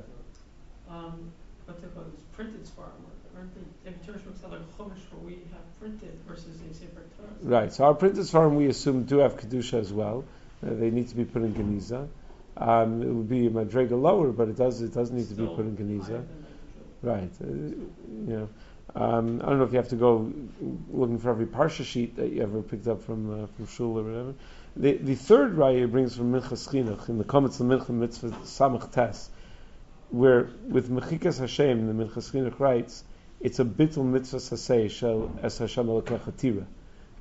[0.89, 1.31] Um,
[1.65, 2.91] but the was printed Sfarim,
[3.37, 3.89] aren't they?
[3.89, 3.95] If
[4.43, 7.29] like a Chumash where we have printed versus a Sefer Torah.
[7.61, 7.73] right.
[7.73, 10.23] So our printed farm we assume do have kedusha as well.
[10.65, 12.07] Uh, they need to be put in geniza.
[12.55, 15.43] Um, it would be a madrega lower, but it does it does need to be
[15.45, 16.07] Still put in higher geniza.
[16.07, 17.31] than like a Right.
[17.41, 18.49] Uh, you know,
[18.95, 20.31] um, I don't know if you have to go
[20.91, 24.03] looking for every parsha sheet that you ever picked up from uh, from shul or
[24.03, 24.33] whatever.
[24.75, 28.91] The, the third raya brings from Minchas Chinuch in the comments of Mincha Mitzvah Samach
[28.91, 29.29] Tes,
[30.09, 33.03] where with Mechikas Hashem, the Minchas Chinuch writes,
[33.43, 36.65] it's a bittul mitzvah sasei shel es Hashem elokecha tira.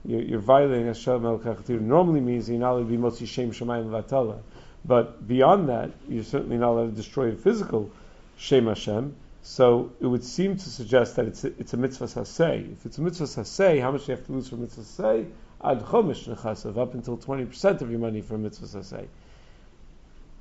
[0.04, 1.80] You're, you're violating Hashem elokecha tira.
[1.80, 4.38] Normally means you're not allowed to be shem shemayim vatala,
[4.84, 7.90] but beyond that, you're certainly not allowed to destroy a physical
[8.36, 9.16] shem Hashem.
[9.42, 12.72] So it would seem to suggest that it's a, it's a mitzvah sasei.
[12.72, 15.30] If it's a mitzvah sasei, how much do you have to lose for mitzvah sasei?
[15.64, 19.08] Ad chomish nechasav, up until 20% of your money for mitzvah sasei.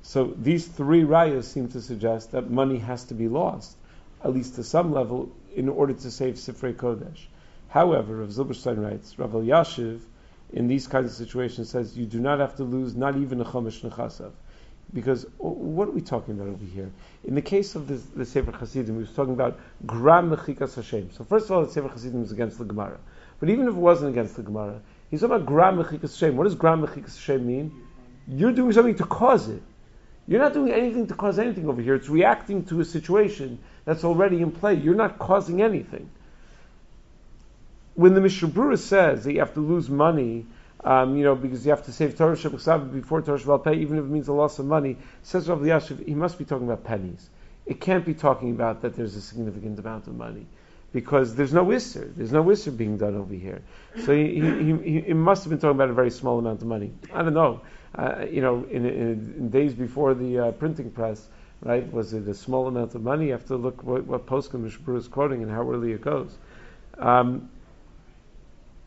[0.02, 3.76] So these three rayas seem to suggest that money has to be lost,
[4.22, 7.26] at least to some level, in order to save Sifrei Kodesh.
[7.68, 10.00] However, Rav Zilberstein writes, Rav Elyashiv,
[10.52, 13.44] in these kinds of situations, says you do not have to lose not even a
[13.44, 14.32] chomish nechasav.
[14.94, 16.90] Because what are we talking about over here?
[17.24, 21.10] In the case of the, the Sefer Chassidim, we was talking about gram mechikas Hashem.
[21.12, 22.98] So first of all, the Sefer Chassidim is against the Gemara.
[23.40, 26.36] But even if it wasn't against the Gemara, he's talking about gram mechikas Hashem.
[26.36, 27.72] What does gram mechikas Hashem mean?
[28.28, 29.62] You're doing something to cause it.
[30.28, 31.94] You're not doing anything to cause anything over here.
[31.94, 34.74] It's reacting to a situation that's already in play.
[34.74, 36.10] You're not causing anything.
[37.94, 40.46] When the Mishnah Berurah says that you have to lose money,
[40.84, 43.98] um, you know, because you have to save Torah Shabbat before Torah Shabbat Peh, even
[43.98, 46.84] if it means a loss of money, says Rav Elyashiv, he must be talking about
[46.84, 47.28] pennies.
[47.66, 50.46] It can't be talking about that there's a significant amount of money.
[50.92, 52.14] Because there's no Isser.
[52.14, 53.62] There's no Isser being done over here.
[54.04, 56.66] So he, he, he, he must have been talking about a very small amount of
[56.66, 56.92] money.
[57.14, 57.62] I don't know.
[57.94, 61.26] Uh, you know, in, in, in days before the uh, printing press,
[61.62, 63.26] right, was it a small amount of money?
[63.26, 66.36] You have to look what, what Mishpur is quoting and how early it goes.
[66.98, 67.48] Um,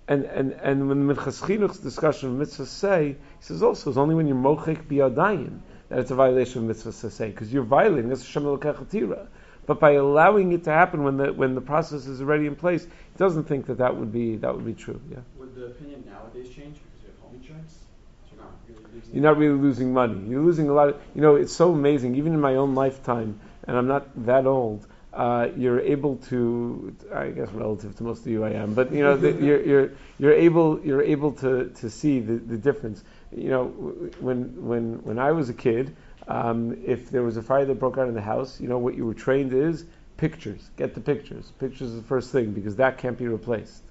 [0.08, 4.14] and, and, and when Minchas Chinuch's discussion of mitzvah say, he says also it's only
[4.14, 8.22] when you're mochik biyadayim that it's a violation of mitzvah say, because you're violating as
[8.22, 9.28] Hashem Elokechatira.
[9.66, 12.84] But by allowing it to happen when the when the process is already in place,
[12.84, 15.02] he doesn't think that that would be that would be true.
[15.10, 17.80] Yeah, Would the opinion nowadays change because you have home insurance?
[18.30, 19.14] So you're not really losing.
[19.14, 20.30] you're not really losing money.
[20.30, 20.90] You're losing a lot.
[20.90, 22.16] Of, you know, it's so amazing.
[22.16, 24.86] Even in my own lifetime, and I'm not that old.
[25.16, 29.02] Uh, you're able to, I guess, relative to most of you, I am, but you
[29.02, 33.02] know, the, you're, you're you're able you're able to, to see the, the difference.
[33.34, 33.66] You know,
[34.20, 35.96] when when when I was a kid,
[36.28, 38.96] um, if there was a fire that broke out in the house, you know what
[38.96, 39.86] you were trained is
[40.18, 40.70] pictures.
[40.76, 41.50] Get the pictures.
[41.60, 43.84] Pictures is the first thing because that can't be replaced.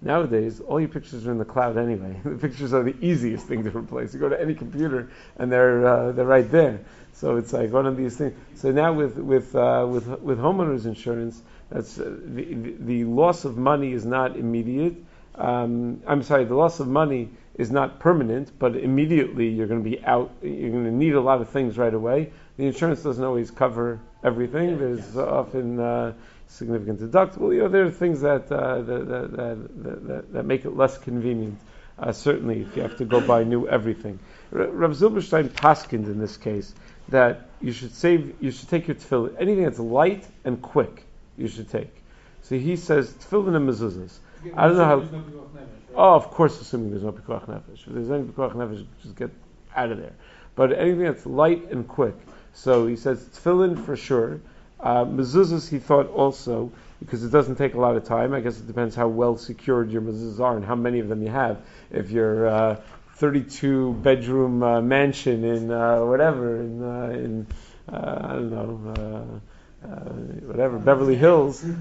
[0.00, 2.20] Nowadays, all your pictures are in the cloud anyway.
[2.24, 4.14] the pictures are the easiest thing to replace.
[4.14, 6.80] You go to any computer and they're uh, they're right there.
[7.14, 8.34] So it's like one of these things.
[8.56, 13.56] So now with with uh, with with homeowners insurance, that's uh, the, the loss of
[13.56, 14.94] money is not immediate.
[15.36, 19.88] Um, I'm sorry, the loss of money is not permanent, but immediately you're going to
[19.88, 20.32] be out.
[20.42, 22.32] You're going to need a lot of things right away.
[22.56, 24.78] The insurance doesn't always cover everything.
[24.78, 26.14] There's often uh,
[26.48, 27.54] significant deductible.
[27.54, 30.98] You know, there are things that uh, that, that, that, that, that make it less
[30.98, 31.60] convenient.
[31.96, 34.18] Uh, certainly, if you have to go buy new everything.
[34.52, 36.74] R- Rav Zilberstein paskind in this case
[37.08, 41.04] that you should save, you should take your tefillin, anything that's light and quick,
[41.36, 41.94] you should take.
[42.42, 44.18] So he says tefillin and mezuzahs.
[44.54, 45.66] I don't know how- no Nefesh, right?
[45.94, 47.86] Oh, of course, assuming there's no pikuach nefesh.
[47.86, 49.30] If there's any pikuach nefesh, just get
[49.74, 50.12] out of there.
[50.54, 52.14] But anything that's light and quick.
[52.52, 54.40] So he says tefillin for sure.
[54.80, 58.34] Uh, mezuzahs he thought also because it doesn't take a lot of time.
[58.34, 61.22] I guess it depends how well secured your mezuzahs are and how many of them
[61.22, 61.58] you have.
[61.90, 62.80] If you're uh,
[63.14, 67.46] 32 bedroom uh, mansion in uh, whatever in uh, in
[67.92, 69.40] uh, I don't know
[69.82, 70.12] uh, uh,
[70.46, 71.64] whatever Beverly Hills.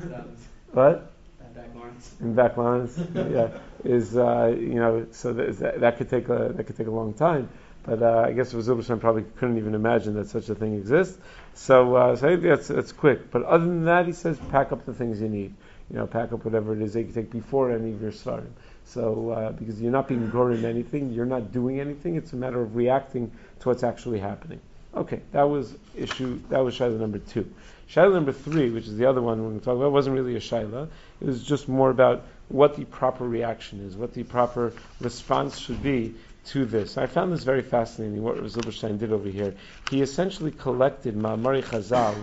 [0.74, 1.12] What?
[1.54, 2.15] Back Lawrence.
[2.19, 3.50] In back lines, yeah.
[3.84, 7.13] is uh, you know so that, that could take a that could take a long
[7.13, 7.48] time.
[7.84, 11.17] But uh, I guess Zilberstein probably couldn't even imagine that such a thing exists.
[11.54, 13.30] So, uh, so I think that's, that's quick.
[13.30, 15.54] But other than that, he says, pack up the things you need.
[15.89, 18.52] You know, pack up whatever it is that you take before any of your svarim.
[18.86, 22.15] So, uh, because you're not being grown in anything, you're not doing anything.
[22.15, 24.60] It's a matter of reacting to what's actually happening.
[24.96, 26.39] Okay, that was issue.
[26.50, 27.52] That was shaila number two.
[27.89, 30.36] Shaila number three, which is the other one we're going to talk about, wasn't really
[30.36, 30.88] a shaila.
[31.19, 35.82] It was just more about what the proper reaction is, what the proper response should
[35.82, 36.13] be
[36.46, 36.98] to this.
[36.98, 39.56] I found this very fascinating, what Zilberstein did over here.
[39.89, 42.15] He essentially collected Ma'amari Chazal,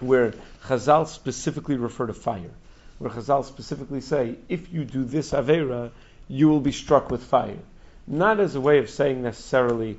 [0.00, 0.34] where
[0.64, 2.50] Chazal specifically refer to fire,
[2.98, 5.90] where Chazal specifically say, if you do this Avera,
[6.28, 7.58] you will be struck with fire.
[8.06, 9.98] Not as a way of saying necessarily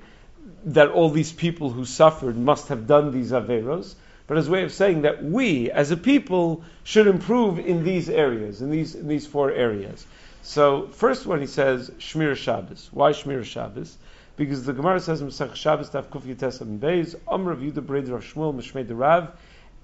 [0.66, 3.96] that all these people who suffered must have done these Averos,
[4.28, 8.10] but as a way of saying that we, as a people, should improve in these
[8.10, 10.06] areas, in these, in these four areas.
[10.44, 12.90] So first one he says Shmir Shabbos.
[12.92, 13.98] Why Shmir Shabbos?
[14.36, 18.16] Because the Gemara says Masach Shabbos Taf Kuf Yites Am Beis Amr of Yudah Breder
[18.16, 19.32] of Shmuel Mishmei Derav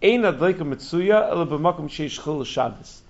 [0.01, 3.01] Ein Adleika Mitzuya Ela B'Makom Sheish Chil Shabbos.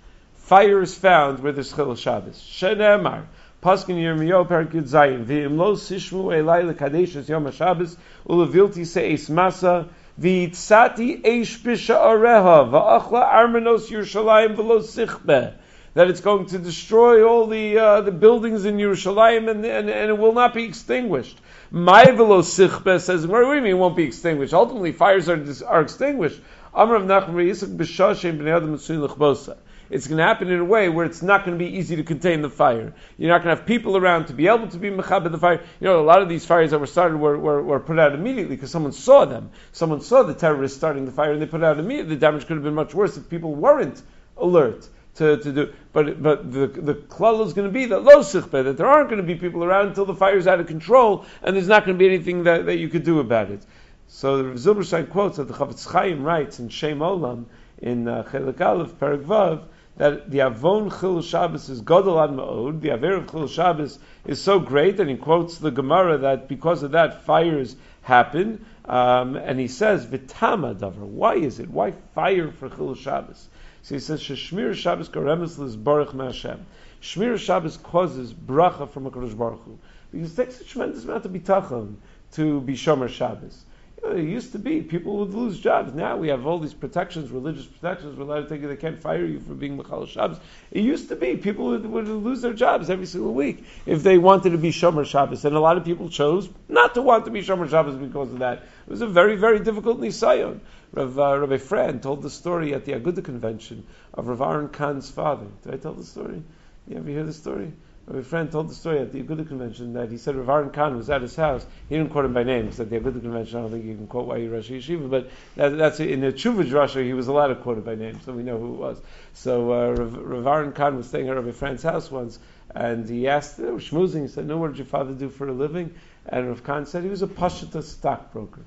[0.45, 2.39] Fire is found where there's Chil Shabbos.
[2.39, 3.25] Shenemar.
[3.63, 7.97] Paskin Yirmiyahu Perak Yud Zayin V'im Lo Sishmu Elai Lekadesh Es Yom HaShabbos
[8.29, 9.87] Ulevilti Se'es Masa
[10.21, 15.55] V'yitzati Eish Bisha Areha V'achla Armenos Yerushalayim V'lo Sichbeh
[15.95, 20.09] that it's going to destroy all the uh, the buildings in Yerushalayim and, and, and
[20.11, 21.39] it will not be extinguished.
[21.71, 24.53] My velo sichbe says, what do you mean it won't be extinguished?
[24.53, 26.39] Ultimately, fires are, are extinguished.
[26.73, 29.57] Amr of Nachman Yisak b'shashem b'nei adam.
[29.89, 32.03] It's going to happen in a way where it's not going to be easy to
[32.03, 32.93] contain the fire.
[33.17, 35.61] You're not going to have people around to be able to be mechabed the fire.
[35.79, 38.13] You know, a lot of these fires that were started were, were, were put out
[38.13, 39.51] immediately because someone saw them.
[39.71, 42.15] Someone saw the terrorists starting the fire and they put out immediately.
[42.15, 44.01] The damage could have been much worse if people weren't
[44.37, 45.73] alert to, to do.
[45.93, 49.21] But but the the klal is going to be that lo that there aren't going
[49.21, 51.97] to be people around until the fire is out of control, and there's not going
[51.97, 53.65] to be anything that, that you could do about it.
[54.07, 57.45] So the Zilberstein quotes that the Chafetz Chaim writes in Shem Olam
[57.79, 59.63] in uh, Chelik Aleph Perek Vav
[59.97, 62.81] that the Avon Chil Shabbos is Godel Ad Ma'od.
[62.81, 66.83] The Aver of Chil Shabbos is so great, and he quotes the Gemara that because
[66.83, 68.65] of that fires happen.
[68.85, 71.69] Um, and he says, "Vitama davar." Why is it?
[71.69, 73.47] Why fire for Chil Shabbos?
[73.85, 76.65] So he says, Shemir Shabbos karemes lis baruch Hashem.
[77.03, 79.77] Shmir Shabbos causes bracha from HaKadosh Baruch Hu.
[80.11, 81.97] Because it takes a tremendous amount of bitachon
[82.31, 83.64] to be Shomer Shabbos.
[84.11, 85.93] It used to be people would lose jobs.
[85.93, 88.17] Now we have all these protections, religious protections.
[88.17, 88.67] We're allowed to take it.
[88.67, 90.37] They can't fire you for being Mechal Shabbos.
[90.71, 94.17] It used to be people would, would, lose their jobs every single week if they
[94.17, 95.43] wanted to be Shomer Shabbos.
[95.45, 98.39] And a lot of people chose not to want to be Shomer Shabbos because of
[98.39, 98.59] that.
[98.59, 100.59] It was a very, very difficult nisayon.
[100.93, 105.09] Rav, uh, Rabbi Friend told the story at the Aguda convention of Rav Aaron Kahn's
[105.09, 105.47] father.
[105.63, 106.41] Did I tell the story?
[106.87, 107.73] You ever hear the story?
[108.07, 111.09] Rabbi friend told the story at the Aguda convention that he said Rav Kahn was
[111.09, 111.65] at his house.
[111.89, 113.95] He didn't quote him by name because at the Aguda convention I don't think you
[113.95, 117.47] can quote YU Rosh Yeshiva, but that, that's in the Chuvah Rasha he was allowed
[117.47, 119.01] to quote it by name, so we know who it was.
[119.33, 122.37] So uh, Rav, Kahn was staying at Rabbi Friend's house once,
[122.75, 125.53] and he asked, uh, schmoozing, he said, "No, what did your father do for a
[125.53, 125.95] living?"
[126.27, 128.61] And Rav Kahn said he was a Pashta stockbroker.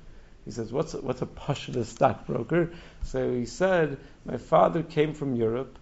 [0.45, 2.71] He says, what's a, what's a Pashta stockbroker?
[3.03, 5.77] So he said, my father came from Europe,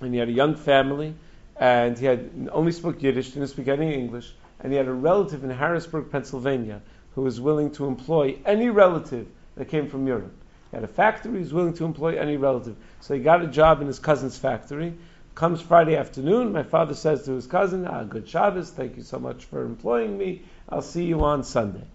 [0.00, 1.14] and he had a young family,
[1.58, 5.44] and he had only spoke Yiddish, didn't speak any English, and he had a relative
[5.44, 6.80] in Harrisburg, Pennsylvania,
[7.14, 10.34] who was willing to employ any relative that came from Europe.
[10.70, 12.76] He had a factory, he was willing to employ any relative.
[13.00, 14.94] So he got a job in his cousin's factory.
[15.34, 19.18] Comes Friday afternoon, my father says to his cousin, ah, good Shabbos, thank you so
[19.18, 20.42] much for employing me.
[20.68, 21.86] I'll see you on Sunday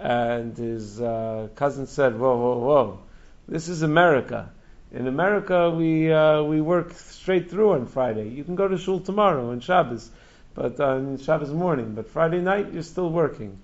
[0.00, 2.98] and his uh, cousin said, "Whoa, whoa, whoa!
[3.46, 4.50] This is America.
[4.92, 8.28] In America, we uh, we work straight through on Friday.
[8.28, 10.10] You can go to shul tomorrow on Shabbos,
[10.54, 11.94] but on Shabbos morning.
[11.94, 13.58] But Friday night, you're still working."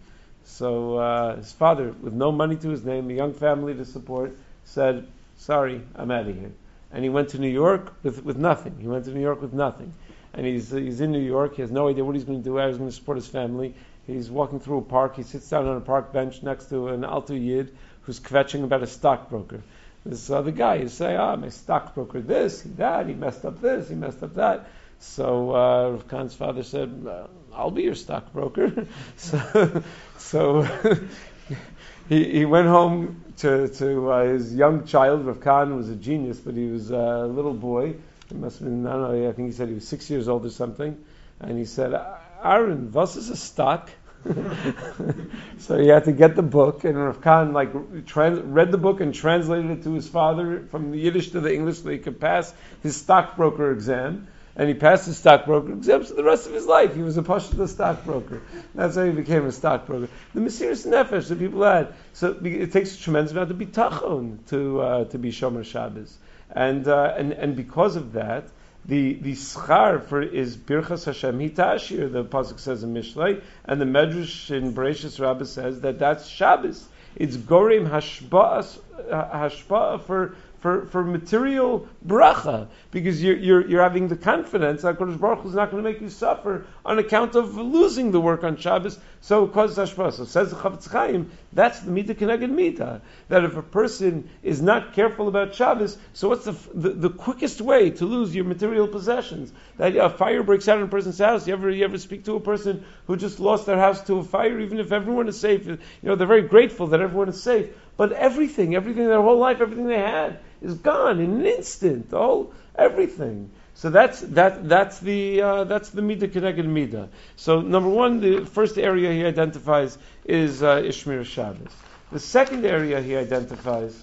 [0.44, 4.36] So uh, his father, with no money to his name, a young family to support,
[4.64, 5.08] said,
[5.38, 6.52] "Sorry, I'm out of here."
[6.92, 8.76] And he went to New York with, with nothing.
[8.80, 9.92] He went to New York with nothing.
[10.32, 11.56] And he's, he's in New York.
[11.56, 13.26] He has no idea what he's going to do, how he's going to support his
[13.26, 13.74] family.
[14.06, 15.16] He's walking through a park.
[15.16, 18.82] He sits down on a park bench next to an Alto Yid who's kvetching about
[18.82, 19.62] a stockbroker.
[20.06, 23.88] This other guy is saying, ah, my stockbroker this, he that, he messed up this,
[23.88, 24.68] he messed up that.
[25.00, 27.06] So uh, Rav Kahn's father said,
[27.52, 28.86] I'll be your stockbroker.
[29.16, 29.82] so
[30.16, 30.62] so
[32.08, 35.26] he, he went home to, to uh, his young child.
[35.26, 37.96] Rav Kahn was a genius, but he was a little boy.
[38.28, 40.28] He must have been, I don't know, I think he said he was six years
[40.28, 41.04] old or something.
[41.40, 41.94] And he said,
[42.42, 43.90] Aaron, was is a stock.
[45.58, 49.00] so he had to get the book, and Rav Kahn like trans- read the book
[49.00, 52.20] and translated it to his father from the Yiddish to the English so he could
[52.20, 54.28] pass his stockbroker exam.
[54.56, 57.22] and he passed his stockbroker exam, so the rest of his life he was a
[57.22, 58.40] pashta stockbroker.
[58.74, 60.08] That's how he became a stockbroker.
[60.34, 61.92] The Mesiris Nefesh that people had.
[62.14, 66.16] So it takes a tremendous amount of bitachon to, uh, to be Shomer Shabbos.
[66.50, 68.48] And, uh, and, and because of that,
[68.86, 72.12] the the schar for is Birchas Hashem Hitashir.
[72.12, 76.86] The pasuk says in Mishlei, and the Medrash in Bereshis Rabbah says that that's Shabbos.
[77.16, 78.78] It's Gorim Hashba'as
[79.10, 85.20] Hashba'a for for, for material bracha because you're, you're, you're having the confidence that Kodesh
[85.20, 88.56] Baruch is not going to make you suffer on account of losing the work on
[88.56, 88.98] Shabbos.
[89.20, 90.12] So it causes hashpah.
[90.12, 93.00] So says the Chafetz Chaim, that's the midah keneged midah.
[93.28, 97.60] That if a person is not careful about Shabbos, so what's the, the, the quickest
[97.60, 99.52] way to lose your material possessions?
[99.76, 101.46] That a fire breaks out in a person's house.
[101.46, 104.24] You ever you ever speak to a person who just lost their house to a
[104.24, 105.64] fire, even if everyone is safe?
[105.66, 109.60] You know they're very grateful that everyone is safe, but everything, everything, their whole life,
[109.60, 112.10] everything they had is gone in an instant.
[112.10, 113.50] Whole everything.
[113.74, 117.08] So that's that that's the uh, that's the midah keneged midah.
[117.36, 121.72] So number one, the first area he identifies is uh, Ishmir Shabbos.
[122.12, 124.00] The second area he identifies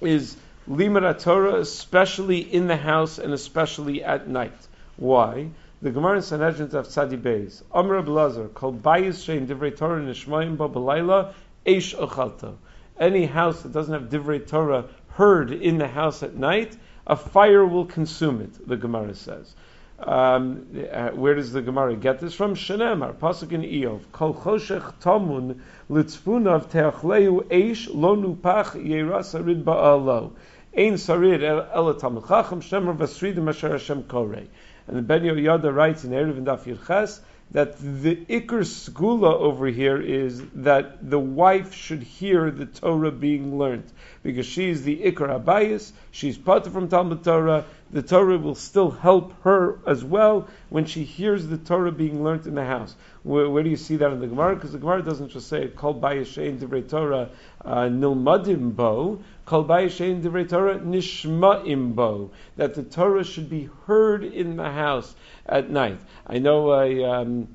[0.00, 0.36] is
[0.68, 4.56] Limud Torah, especially in the house and especially at night.
[4.96, 5.48] Why?
[5.80, 10.56] The Gemara in Sanhedrin of Tzadi Beis, Amr Blazer, Kol Bayis Shein Divrei Torah Nishmayim
[10.56, 11.34] Ba Belayla,
[11.66, 12.54] Eish Ochalta.
[12.98, 17.64] Any house that doesn't have Divrei Torah heard in the house at night, a fire
[17.64, 19.54] will consume it, the Gemara says.
[19.98, 22.54] Um, uh, where does the Gemara get this from?
[22.54, 30.32] Shenemar, Pasuk in Iyov, Kol choshech tomun litzfunav teachleu eish lo nupach yera sarid ba'alo.
[30.76, 34.46] Ein sarid el talmid chacham shemer vasridim asher Hashem korei.
[34.86, 39.66] And the Ben Yehoyada writes in Erev and Daf Yirches that the Ikar Skula over
[39.66, 43.90] here is that the wife should hear the Torah being learned.
[44.22, 49.32] Because she's the Ikar Abayis, she's part from Talmud Torah, the Torah will still help
[49.42, 52.94] her as well when she hears the Torah being learned in the house.
[53.22, 54.54] Where, where do you see that in the Gemara?
[54.54, 57.30] Because the Gemara doesn't just say, Kol Bayashein Divrei Torah
[57.64, 64.22] uh, Nilmadim Bo, Kol Bayashein Divrei Torah Nishma'im Bo, that the Torah should be heard
[64.22, 65.14] in the house
[65.46, 66.00] at night.
[66.26, 67.48] I know a, um,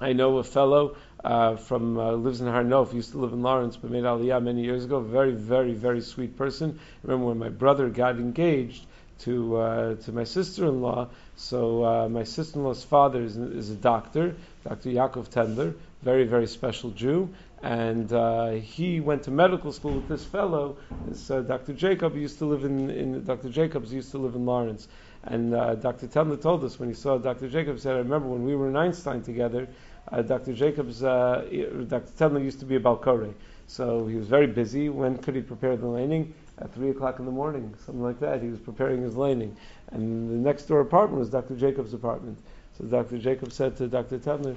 [0.00, 3.42] I know a fellow uh, from uh, lives in Har Nof, used to live in
[3.42, 5.00] Lawrence, but made Aliyah many years ago.
[5.00, 6.78] Very, very, very sweet person.
[6.80, 8.86] I remember when my brother got engaged
[9.22, 11.08] to uh, to my sister-in-law.
[11.36, 14.90] So uh, my sister-in-law's father is, is, a doctor, Dr.
[14.90, 17.28] Yaakov Tendler, very, very special Jew.
[17.62, 20.76] And uh, he went to medical school with this fellow.
[21.06, 21.72] This, uh, Dr.
[21.72, 23.48] Jacob used to live in, in Dr.
[23.48, 24.88] Jacobs used to live in Lawrence.
[25.24, 26.08] And uh, Dr.
[26.08, 27.48] Tendler told us when he saw Dr.
[27.48, 29.68] Jacobs, said, I remember when we were in Einstein together,
[30.10, 30.52] uh, Dr.
[30.52, 31.46] Jacobs, uh,
[31.88, 32.12] Dr.
[32.18, 33.32] Tendler used to be a Balkore.
[33.68, 34.88] So he was very busy.
[34.88, 36.34] When could he prepare the laning?
[36.58, 38.42] At 3 o'clock in the morning, something like that.
[38.42, 39.56] He was preparing his laning.
[39.90, 41.56] And the next door apartment was Dr.
[41.56, 42.38] Jacobs' apartment.
[42.78, 43.18] So Dr.
[43.18, 44.18] Jacobs said to Dr.
[44.18, 44.56] Tendler,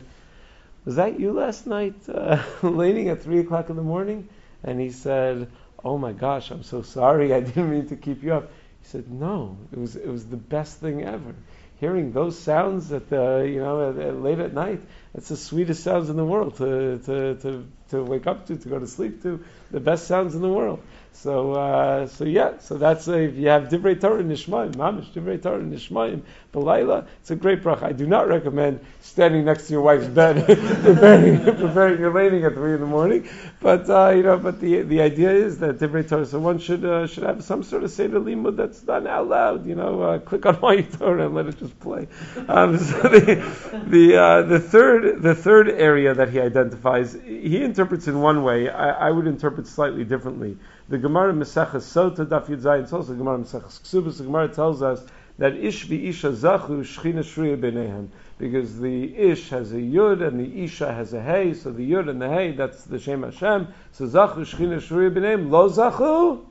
[0.83, 4.27] Was that you last night, uh, laning at 3 o'clock in the morning?
[4.63, 5.47] And he said,
[5.83, 7.33] Oh my gosh, I'm so sorry.
[7.33, 8.51] I didn't mean to keep you up.
[8.85, 11.33] He said, "No, it was it was the best thing ever.
[11.79, 14.79] Hearing those sounds at the you know at, at late at night,
[15.15, 18.69] it's the sweetest sounds in the world to, to, to, to wake up to, to
[18.69, 20.81] go to sleep to, the best sounds in the world.
[21.15, 25.41] So, uh, so yeah, so that's a, if you have Divrei Torah Nishmaim, Mamish Divrei
[25.41, 26.21] Torah Nishmaim,
[26.53, 27.83] Belayla, it's a great bracha.
[27.83, 30.45] I do not recommend standing next to your wife's bed,
[30.83, 33.29] preparing, preparing your laning at three in the morning.
[33.61, 36.83] But uh, you know, but the the idea is that Divrei Torah, so one should
[36.83, 39.65] uh, should have some sort of seder limud that's done out loud.
[39.65, 42.07] You know, uh, click on my Torah and let it just play.
[42.47, 48.07] Um, so the the uh, the third the third area that he identifies, he interprets
[48.07, 48.69] in one way.
[48.69, 50.57] I, I would interpret slightly differently.
[50.87, 54.19] The Gemara Mesechus Sota Daf Yud Zayin, the Gemara Mesechus Ksubas.
[54.19, 55.03] The Gemara tells us
[55.39, 60.63] that Ish Isha Zachu Shchina Shriya B'neihem, because the Ish has a Yud and the
[60.63, 63.67] Isha has a Hey, so the Yud and the Hey, that's the Shem Hashem.
[63.93, 66.45] So Zachu Shchina Shriya B'neihem, Lo Zachu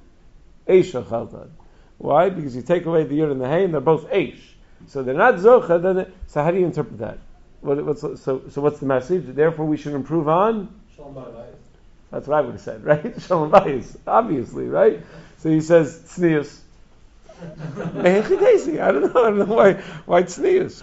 [0.66, 1.51] Eisha Chaltad.
[1.99, 2.29] Why?
[2.29, 4.40] Because you take away the Yud and the Hey, and they're both Eish.
[4.88, 7.18] So they're not Zocha, then it, so how do you interpret that?
[7.61, 9.27] What, what's, so, so what's the message?
[9.27, 10.75] Therefore we should improve on?
[10.97, 11.14] Shalom
[12.14, 13.20] that's what I would have said, right?
[13.22, 15.00] Shalom bayis, obviously, right?
[15.38, 16.60] So he says tznius.
[17.42, 19.25] I don't know.
[19.25, 19.75] I don't know why
[20.06, 20.79] why tznius.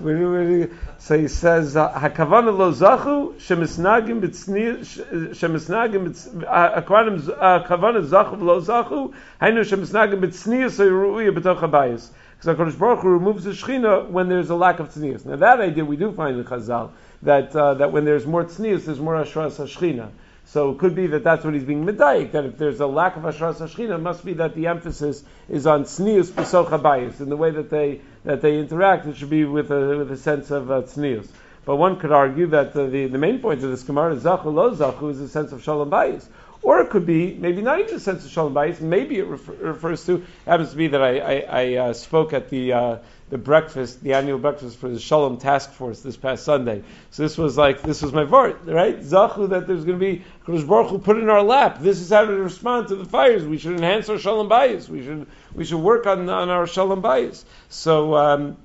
[1.00, 6.14] So he says hakavana lo zachu shemisnagim b'tznius shemisnagim
[6.44, 12.10] akvanim hakavana zachu lo zachu hainu shemisnagim b'tznius ruuya b'toch habayis.
[12.38, 15.26] Because Hakadosh Baruch Hu removes the shechina when there's a lack of tznius.
[15.26, 18.86] Now that idea we do find in Chazal that uh, that when there's more tznius,
[18.86, 20.10] there's more ashras hashchina.
[20.52, 23.16] So it could be that that's what he's being medayik, that if there's a lack
[23.16, 27.30] of Ashras Hashchina, it must be that the emphasis is on Tznius B'soch Habayis, in
[27.30, 30.52] the way that they, that they interact, it should be with a, with a sense
[30.52, 31.30] of uh, tznius.
[31.64, 34.54] But one could argue that the, the, the main point of this Gemara, is Zachu
[34.54, 36.28] lo Zachu, is a sense of Shalom Bayis.
[36.64, 39.54] Or it could be maybe not even a sense of Shalom Bayis, maybe it refer,
[39.54, 42.98] refers to, happens to be that I, I, I uh, spoke at the, uh,
[43.32, 46.84] the breakfast, the annual breakfast for the Shalom Task Force this past Sunday.
[47.10, 49.00] So this was like, this was my vart, right?
[49.00, 51.80] Zachu, that there's going to be, Kodesh Baruch Hu put in our lap.
[51.80, 53.44] This is how to respond to the fires.
[53.44, 54.88] We should enhance our Shalom Bayis.
[54.88, 57.44] We should, we should work on, on our Shalom Bayis.
[57.70, 58.58] So, um,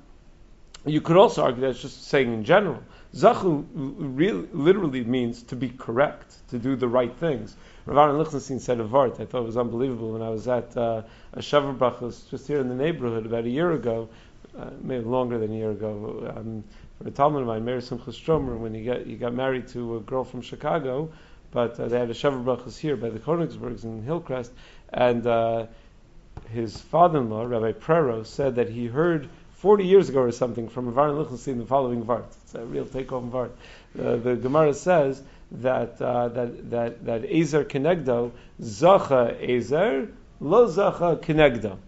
[0.85, 2.83] you could also argue that's just saying in general.
[3.15, 7.57] Zachu really, literally means to be correct, to do the right things.
[7.87, 9.21] Rav Aaron Lichtenstein said a vart.
[9.21, 11.03] I thought it was unbelievable when I was at uh,
[11.35, 14.09] a Sheva Brachos just here in the neighborhood about a year ago,
[14.59, 16.35] uh, maybe longer than a year ago.
[16.37, 16.65] Um,
[16.99, 19.99] for a Talmid of mine, Meir Simcha Stromer, when he got he got married to
[19.99, 21.13] a girl from Chicago,
[21.53, 24.51] but uh, they had a Sheva Brachos here by the Konigsbergs in Hillcrest,
[24.93, 25.67] and uh,
[26.51, 31.13] his father-in-law, Rabbi Prero, said that he heard 40 years ago or something from Avar
[31.13, 32.27] Lichtenstein the following Vart.
[32.45, 33.53] It's a real take-home Vart.
[33.99, 40.09] Uh, the Gemara says that uh, that that that Ezer Kenegdo Zacha Ezer
[40.41, 41.79] Lo Zacha Kenegdo.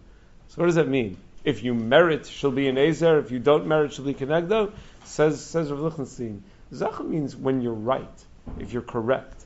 [0.48, 1.18] So what does that mean?
[1.44, 3.18] If you merit, she'll be an Ezer.
[3.18, 4.72] If you don't merit, she'll be Kenegdo.
[5.04, 6.42] Says says Rav Lichtenstein.
[6.72, 8.24] Zacha means when you're right,
[8.58, 9.44] if you're correct.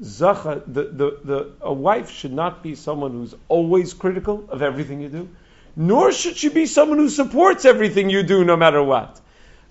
[0.00, 5.00] Zacha, the, the, the, a wife should not be someone who's always critical of everything
[5.00, 5.28] you do
[5.78, 9.20] nor should she be someone who supports everything you do no matter what.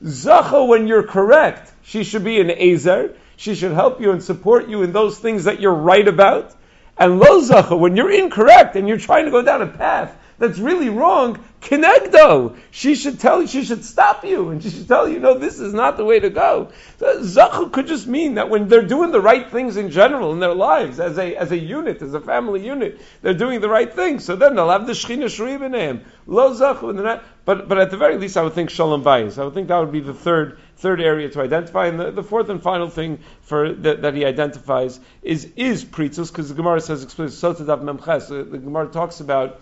[0.01, 3.13] Zacha, when you're correct, she should be an Ezer.
[3.35, 6.55] She should help you and support you in those things that you're right about.
[6.97, 10.59] And Lo Zacha, when you're incorrect and you're trying to go down a path that's
[10.59, 12.57] really wrong, Kenegdo.
[12.69, 15.59] She should tell you, she should stop you, and she should tell you, no, this
[15.59, 16.71] is not the way to go.
[16.99, 20.39] So, Zachu could just mean that when they're doing the right things in general in
[20.39, 23.91] their lives, as a, as a unit, as a family unit, they're doing the right
[23.91, 24.25] things.
[24.25, 26.05] So then they'll have the Shechina him.
[26.27, 29.39] Lo Zachu, and not, but, but at the very least, I would think Shalom Bayis.
[29.39, 31.87] I would think that would be the third, third area to identify.
[31.87, 36.29] And the, the fourth and final thing for, that, that he identifies is, is Pritzus,
[36.29, 37.65] because the Gemara says explicitly.
[37.65, 39.61] The, the Gemara talks about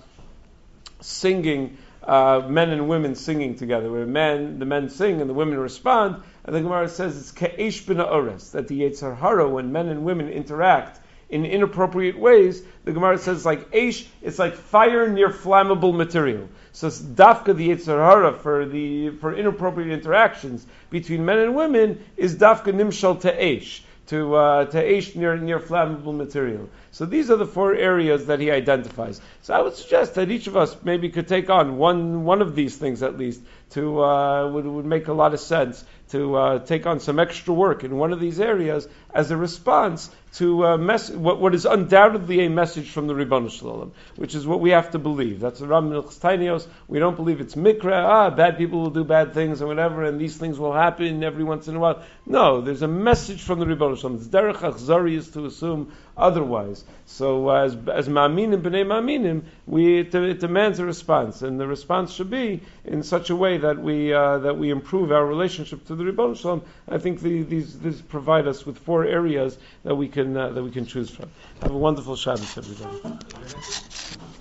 [1.02, 5.58] singing, uh, men and women singing together, where men, the men sing and the women
[5.58, 6.24] respond.
[6.44, 10.30] And the Gemara says it's ke'esh ores, that the Yetzer Hara, when men and women
[10.30, 16.48] interact in inappropriate ways, the Gemara says like Aish, it's like fire near flammable material.
[16.72, 22.04] So it's dafka the Yetzer Hara for the for inappropriate interactions between men and women
[22.16, 23.60] is dafka nimshal to
[24.08, 26.70] to uh, to Aish near near flammable material.
[26.96, 29.20] So these are the four areas that he identifies.
[29.42, 32.56] So I would suggest that each of us maybe could take on one one of
[32.56, 33.42] these things at least
[33.72, 37.54] to uh, would would make a lot of sense to uh, take on some extra
[37.54, 41.66] work in one of these areas as a response to uh, mess- what, what is
[41.66, 45.40] undoubtedly a message from the Ribbon Shalom, which is what we have to believe.
[45.40, 46.68] That's the Rambam Taaniyos.
[46.88, 50.20] We don't believe it's mikra, ah, bad people will do bad things and whatever, and
[50.20, 52.04] these things will happen every once in a while.
[52.26, 54.18] No, there's a message from the Ribbon Shalom.
[54.18, 56.84] It's derech achzari is to assume otherwise.
[57.06, 61.68] So uh, as as ma'aminim b'nei ma'aminim, we it, it, demands a response, and the
[61.68, 65.86] response should be in such a way that we uh, that we improve our relationship
[65.88, 66.64] to the Ribbon Shalom.
[66.90, 70.64] I think the, these these provide us with four areas that we can uh, that
[70.64, 71.30] we can choose from.
[71.62, 74.26] Have a wonderful Shabbos, everybody.